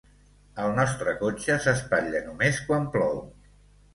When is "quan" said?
2.69-2.87